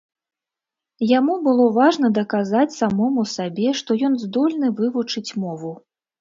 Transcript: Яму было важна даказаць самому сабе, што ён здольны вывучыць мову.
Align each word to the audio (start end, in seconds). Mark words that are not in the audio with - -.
Яму 1.09 1.33
было 1.47 1.67
важна 1.75 2.09
даказаць 2.19 2.77
самому 2.77 3.27
сабе, 3.35 3.69
што 3.83 3.99
ён 4.09 4.17
здольны 4.25 4.73
вывучыць 4.81 5.25
мову. 5.45 5.71